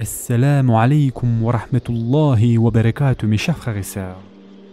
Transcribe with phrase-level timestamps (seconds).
[0.00, 4.18] Assalamu alaikum wa rahmatullahi wa barakatuh mes chers frères et sœurs.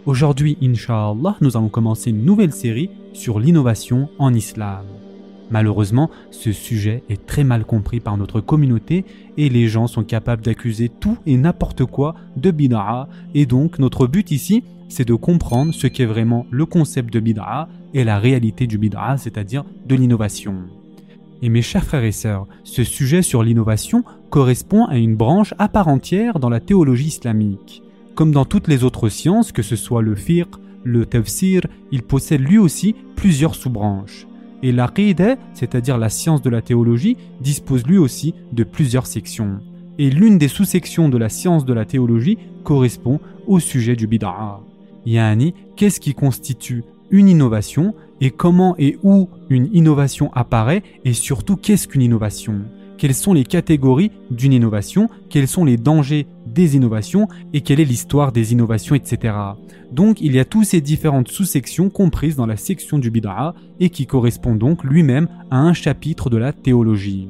[0.04, 4.84] Aujourd'hui, Inch'Allah, nous allons commencer une nouvelle série sur l'innovation en islam.
[5.48, 9.04] Malheureusement, ce sujet est très mal compris par notre communauté
[9.36, 14.08] et les gens sont capables d'accuser tout et n'importe quoi de bid'a et donc notre
[14.08, 18.66] but ici, c'est de comprendre ce qu'est vraiment le concept de bid'a et la réalité
[18.66, 20.64] du bid'a, c'est-à-dire de l'innovation.
[21.42, 25.68] Et mes chers frères et sœurs, ce sujet sur l'innovation correspond à une branche à
[25.68, 27.82] part entière dans la théologie islamique.
[28.14, 32.40] Comme dans toutes les autres sciences, que ce soit le fiqh, le tafsir, il possède
[32.40, 34.28] lui aussi plusieurs sous-branches.
[34.62, 39.58] Et l'aqidah, c'est-à-dire la science de la théologie, dispose lui aussi de plusieurs sections.
[39.98, 44.60] Et l'une des sous-sections de la science de la théologie correspond au sujet du bid'a.
[45.04, 51.56] Yani, qu'est-ce qui constitue une innovation et comment et où une innovation apparaît et surtout
[51.56, 52.62] qu'est-ce qu'une innovation?
[52.98, 55.08] Quelles sont les catégories d'une innovation?
[55.28, 57.28] Quels sont les dangers des innovations?
[57.52, 59.34] Et quelle est l'histoire des innovations, etc.
[59.90, 63.90] Donc il y a toutes ces différentes sous-sections comprises dans la section du bid'a et
[63.90, 67.28] qui correspondent donc lui-même à un chapitre de la théologie.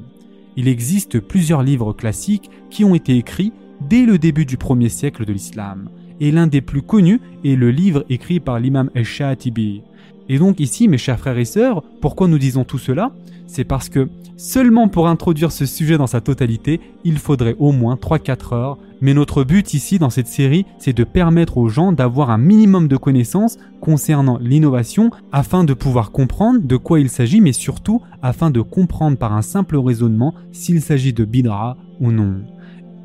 [0.57, 5.25] Il existe plusieurs livres classiques qui ont été écrits dès le début du premier siècle
[5.25, 5.89] de l'islam
[6.23, 9.83] et l'un des plus connus est le livre écrit par l'imam al-Shatibi.
[10.29, 13.11] Et donc ici, mes chers frères et sœurs, pourquoi nous disons tout cela?
[13.49, 17.97] C'est parce que seulement pour introduire ce sujet dans sa totalité, il faudrait au moins
[17.97, 18.79] 3-4 heures.
[19.01, 22.87] Mais notre but ici dans cette série, c'est de permettre aux gens d'avoir un minimum
[22.87, 28.51] de connaissances concernant l'innovation afin de pouvoir comprendre de quoi il s'agit, mais surtout afin
[28.51, 32.43] de comprendre par un simple raisonnement s'il s'agit de bid'a ou non.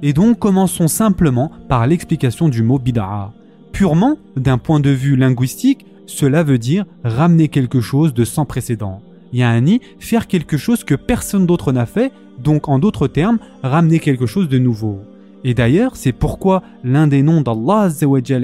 [0.03, 3.31] Et donc commençons simplement par l'explication du mot bid'a.
[3.71, 9.01] Purement, d'un point de vue linguistique, cela veut dire ramener quelque chose de sans précédent.
[9.33, 12.11] Yani, faire quelque chose que personne d'autre n'a fait,
[12.43, 14.99] donc en d'autres termes, ramener quelque chose de nouveau.
[15.43, 17.89] Et d'ailleurs, c'est pourquoi l'un des noms d'Allah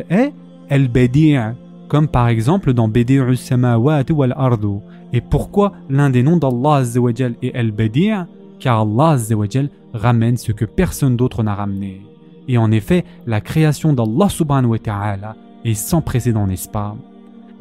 [0.09, 0.33] est
[0.69, 1.37] El-Badi'
[1.93, 4.79] comme par exemple dans Badi'us samawat wal ardu.
[5.13, 6.81] Et pourquoi l'un des noms d'Allah
[7.43, 8.25] est El-Badi'
[8.59, 9.17] car Allah
[9.93, 12.01] ramène ce que personne d'autre n'a ramené.
[12.47, 16.95] Et en effet, la création d'Allah subhanahu wa ta'ala est sans précédent, n'est-ce pas?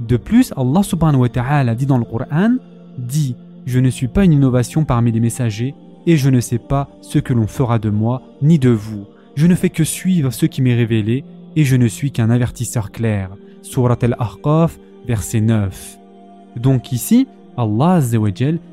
[0.00, 2.56] De plus, Allah subhanahu wa ta'ala dit dans le Coran,
[2.98, 5.74] dit Je ne suis pas une innovation parmi les messagers,
[6.06, 9.06] et je ne sais pas ce que l'on fera de moi, ni de vous.
[9.36, 12.90] Je ne fais que suivre ce qui m'est révélé, et je ne suis qu'un avertisseur
[12.90, 13.30] clair.
[13.62, 15.98] Surat al-Ahqaf, verset 9.
[16.56, 18.00] Donc ici, Allah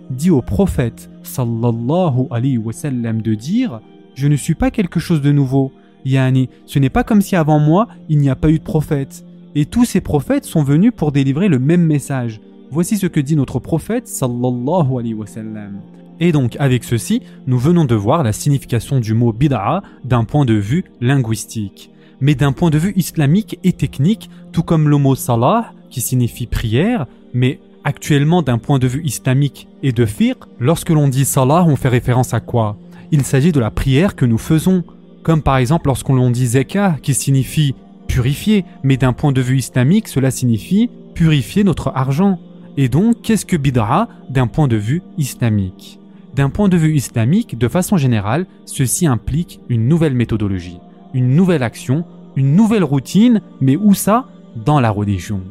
[0.09, 3.81] dit au prophète sallallahu alayhi wa sallam de dire
[4.16, 5.72] Je ne suis pas quelque chose de nouveau.
[6.06, 9.25] Yani, ce n'est pas comme si avant moi il n'y a pas eu de prophète.
[9.56, 12.39] Et tous ces prophètes sont venus pour délivrer le même message.
[12.72, 15.81] Voici ce que dit notre prophète sallallahu alayhi wa sallam.
[16.22, 20.45] Et donc avec ceci, nous venons de voir la signification du mot bid'a d'un point
[20.45, 21.91] de vue linguistique.
[22.22, 26.47] Mais d'un point de vue islamique et technique, tout comme le mot salah, qui signifie
[26.47, 31.66] prière, mais actuellement d'un point de vue islamique et de fiqh, lorsque l'on dit salah,
[31.67, 32.78] on fait référence à quoi?
[33.12, 34.84] Il s'agit de la prière que nous faisons.
[35.23, 37.75] Comme par exemple lorsqu'on dit zeka, qui signifie
[38.07, 42.39] purifier, mais d'un point de vue islamique, cela signifie purifier notre argent.
[42.78, 44.07] Et donc, qu'est-ce que bid'a?
[44.29, 46.00] D'un point de vue islamique
[46.35, 50.79] D'un point de vue islamique, de façon générale, ceci implique une nouvelle méthodologie,
[51.13, 54.28] une nouvelle action, une nouvelle routine, mais où ça?
[54.56, 55.41] Dans la religion.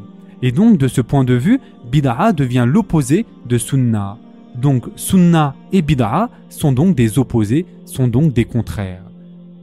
[0.43, 4.19] Et donc, de ce point de vue, bid'a devient l'opposé de sunna.
[4.54, 9.03] Donc, sunna et bid'a sont donc des opposés, sont donc des contraires.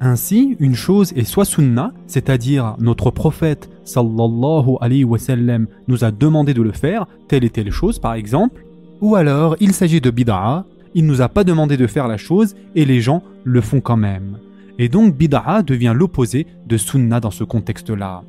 [0.02, 6.72] Ainsi, une chose est soit sunna, c'est-à-dire notre prophète sallallahu nous a demandé de le
[6.72, 8.66] faire, telle et telle chose par exemple,
[9.02, 12.56] ou alors il s'agit de bid'a, il nous a pas demandé de faire la chose
[12.76, 14.38] et les gens le font quand même.
[14.80, 18.24] Et donc bid'a devient l'opposé de sunna dans ce contexte-là.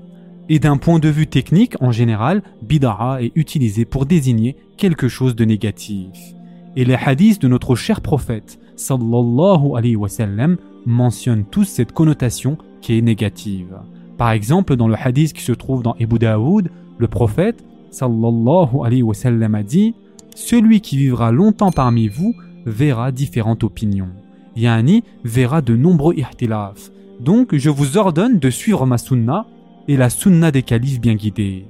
[0.49, 5.35] Et d'un point de vue technique, en général, bid'a est utilisé pour désigner quelque chose
[5.35, 6.11] de négatif.
[6.77, 12.59] Et les hadiths de notre cher prophète sallallahu alayhi wa sallam mentionnent tous cette connotation
[12.81, 13.77] qui est négative.
[14.19, 19.03] Par exemple, dans le hadith qui se trouve dans Ebu Daoud, le prophète sallallahu alayhi
[19.03, 19.95] wa sallam a dit
[20.35, 22.35] Celui qui vivra longtemps parmi vous
[22.67, 24.11] verra différentes opinions.
[24.55, 26.91] Yani verra de nombreux ihtilaf.
[27.21, 29.47] Donc je vous ordonne de suivre ma sunna
[29.89, 31.67] et la sunna des califes bien guidés.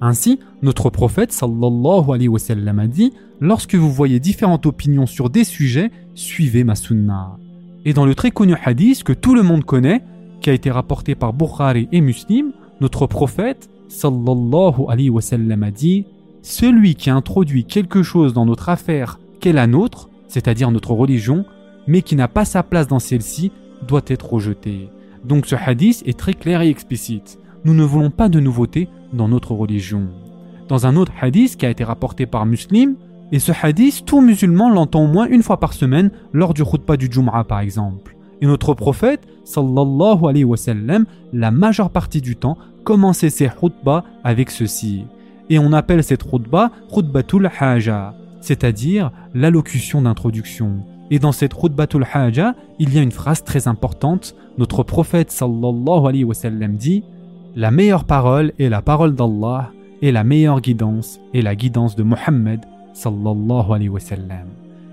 [0.00, 6.74] Ainsi, notre prophète a dit Lorsque vous voyez différentes opinions sur des sujets, suivez ma
[6.74, 7.36] sunna.
[7.84, 10.02] Et dans le très connu hadith que tout le monde connaît,
[10.40, 15.70] qui a été rapporté par Bukhari et Muslim, notre prophète sallallahu alayhi wa sallam a
[15.70, 16.06] dit
[16.42, 21.44] Celui qui introduit quelque chose dans notre affaire qu'est la nôtre, c'est-à-dire notre religion,
[21.86, 23.52] mais qui n'a pas sa place dans celle-ci,
[23.86, 24.88] doit être rejeté.
[25.24, 27.38] Donc ce hadith est très clair et explicite.
[27.66, 30.06] Nous ne voulons pas de nouveautés dans notre religion.
[30.68, 32.94] Dans un autre hadith qui a été rapporté par Muslim,
[33.32, 36.96] et ce hadith, tout musulman l'entend au moins une fois par semaine lors du khutbah
[36.96, 38.16] du Jum'ah par exemple.
[38.40, 44.04] Et notre prophète, sallallahu alayhi wa sallam, la majeure partie du temps, commençait ses khutbahs
[44.22, 45.04] avec ceci.
[45.50, 50.84] Et on appelle cette khutbah khutbatul haja, c'est-à-dire l'allocution d'introduction.
[51.10, 54.36] Et dans cette khutbatul haja, il y a une phrase très importante.
[54.56, 57.02] Notre prophète sallallahu alayhi wa sallam dit
[57.58, 59.72] La meilleure parole est la parole d'Allah
[60.02, 62.60] et la meilleure guidance est la guidance de Mohammed
[62.92, 63.80] sallallahu.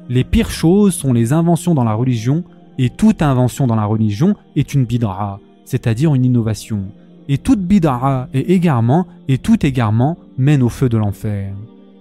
[0.07, 2.45] Les pires choses sont les inventions dans la religion
[2.77, 6.85] et toute invention dans la religion est une bid'a, c'est-à-dire une innovation.
[7.27, 11.53] Et toute bid'a est égarement et tout égarement mène au feu de l'enfer.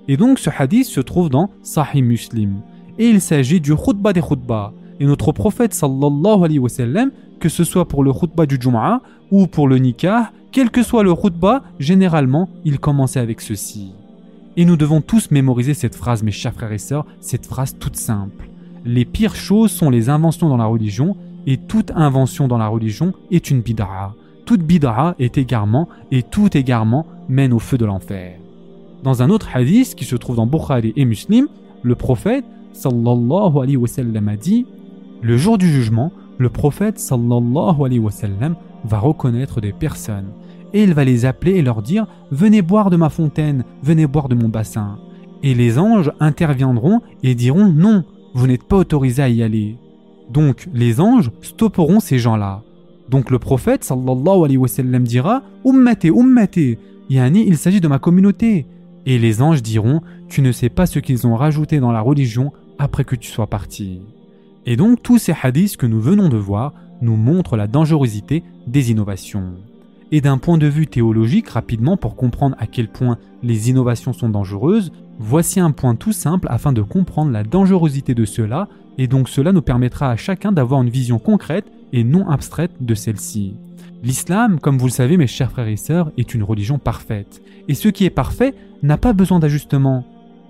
[0.07, 2.61] Et donc ce hadith se trouve dans Sahih Muslim.
[3.01, 4.73] Et il s'agit du khutbah des khutbahs.
[5.01, 7.11] Et notre prophète sallallahu alayhi wa sallam,
[7.43, 9.03] que ce soit pour le khutbah du Jum'ah
[9.33, 13.91] ou pour le nikah, quel que soit le khutbah, généralement, il commençait avec ceci.
[14.57, 17.97] Et nous devons tous mémoriser cette phrase, mes chers frères et sœurs, cette phrase toute
[17.97, 18.49] simple.
[18.85, 21.17] Les pires choses sont les inventions dans la religion,
[21.49, 24.15] et toute invention dans la religion est une bid'a.
[24.47, 28.39] Toute bid'a est égarement, et tout égarement mène au feu de l'enfer.
[29.03, 31.49] Dans un autre hadith qui se trouve dans Bukhari et Muslim,
[31.83, 34.65] le prophète sallallahu alayhi wa sallam a dit
[35.23, 36.13] Le jour du jugement,
[36.43, 38.11] le prophète sallallahu wa
[38.85, 40.33] va reconnaître des personnes
[40.75, 44.29] et il va les appeler et leur dire Venez boire de ma fontaine, venez boire
[44.29, 44.99] de mon bassin.
[45.43, 48.05] Et les anges interviendront et diront Non,
[48.35, 49.77] vous n'êtes pas autorisé à y aller.
[50.31, 52.63] Donc les anges stopperont ces gens-là.
[53.09, 54.69] Donc le prophète sallallahu alayhi wa
[55.01, 56.79] dira Ummati, ummati,
[57.09, 58.67] yani il s'agit de ma communauté.
[59.07, 62.53] Et les anges diront Tu ne sais pas ce qu'ils ont rajouté dans la religion
[62.79, 64.01] après que tu sois parti.
[64.67, 68.91] Et donc tous ces hadiths que nous venons de voir nous montrent la dangerosité des
[68.91, 69.55] innovations.
[70.13, 74.29] Et d'un point de vue théologique, rapidement, pour comprendre à quel point les innovations sont
[74.29, 78.69] dangereuses, voici un point tout simple afin de comprendre la dangerosité de cela,
[78.99, 82.95] et donc cela nous permettra à chacun d'avoir une vision concrète et non abstraite de
[82.95, 83.55] celle-ci.
[84.03, 87.41] L'islam, comme vous le savez mes chers frères et sœurs, est une religion parfaite.
[87.69, 90.05] Et ce qui est parfait n'a pas besoin d'ajustement.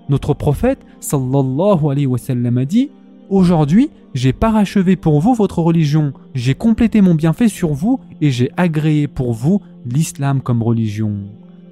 [0.09, 2.89] Notre prophète, sallallahu alayhi wa sallam, a dit
[3.33, 8.51] Aujourd'hui, j'ai parachevé pour vous votre religion, j'ai complété mon bienfait sur vous et j'ai
[8.57, 11.15] agréé pour vous l'islam comme religion.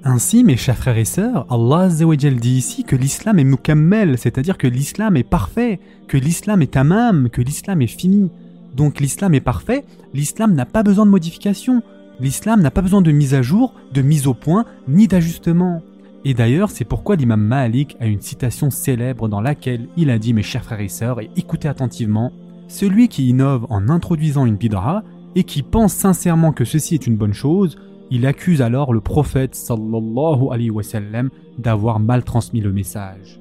[0.02, 4.66] Ainsi, mes chers frères et sœurs, Allah dit ici que l'islam est mukammel, c'est-à-dire que
[4.66, 5.78] l'islam est parfait,
[6.08, 8.28] que l'islam est tamam, que l'islam est fini.
[8.74, 11.80] Donc l'islam est parfait, l'islam n'a pas besoin de modification,
[12.18, 15.80] l'islam n'a pas besoin de mise à jour, de mise au point, ni d'ajustement.
[16.24, 20.32] Et d'ailleurs, c'est pourquoi l'imam Malik a une citation célèbre dans laquelle il a dit,
[20.32, 22.30] mes chers frères et sœurs, écoutez attentivement,
[22.68, 25.02] celui qui innove en introduisant une bidra
[25.34, 27.76] et qui pense sincèrement que ceci est une bonne chose,
[28.10, 33.40] il accuse alors le prophète sallallahu alayhi wa sallam d'avoir mal transmis le message.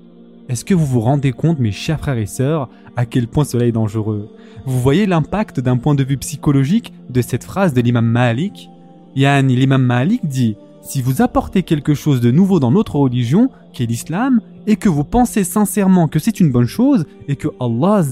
[0.50, 3.66] Est-ce que vous vous rendez compte, mes chers frères et sœurs, à quel point cela
[3.66, 4.30] est dangereux?
[4.66, 8.70] Vous voyez l'impact d'un point de vue psychologique de cette phrase de l'imam Malik?
[9.16, 13.84] Yani, l'imam Malik dit si vous apportez quelque chose de nouveau dans notre religion, qui
[13.84, 18.04] est l'islam, et que vous pensez sincèrement que c'est une bonne chose, et que Allah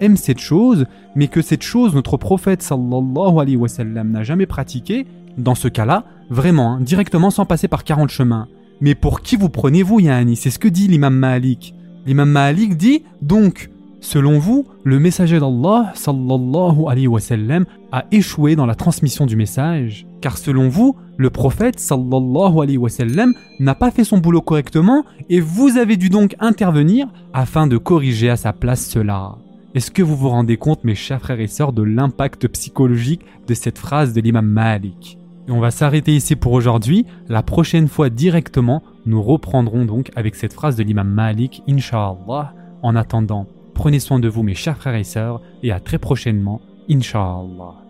[0.00, 4.46] aime cette chose, mais que cette chose notre prophète sallallahu alayhi wa sallam n'a jamais
[4.46, 5.06] pratiquée,
[5.38, 8.48] dans ce cas-là, vraiment, hein, directement sans passer par 40 chemins.
[8.80, 11.74] Mais pour qui vous prenez-vous, Yani C'est ce que dit l'imam Malik.
[12.06, 13.70] L'imam Malik dit, donc,
[14.04, 19.34] Selon vous, le messager d'Allah sallallahu alayhi wa sallam a échoué dans la transmission du
[19.34, 20.06] message?
[20.20, 25.06] Car selon vous, le prophète sallallahu alayhi wa sallam n'a pas fait son boulot correctement
[25.30, 29.36] et vous avez dû donc intervenir afin de corriger à sa place cela.
[29.74, 33.54] Est-ce que vous vous rendez compte mes chers frères et sœurs de l'impact psychologique de
[33.54, 35.16] cette phrase de l'imam Malik?
[35.48, 37.06] Et on va s'arrêter ici pour aujourd'hui.
[37.30, 42.52] La prochaine fois directement, nous reprendrons donc avec cette phrase de l'imam Malik, Inch'Allah.
[42.82, 46.60] En attendant, Prenez soin de vous mes chers frères et sœurs et à très prochainement,
[46.88, 47.83] Inch'Allah.